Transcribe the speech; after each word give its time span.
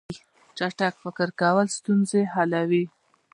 چټک 0.57 0.93
فکر 1.03 1.29
کول 1.41 1.67
ستونزې 1.77 2.21
حلوي. 2.33 2.85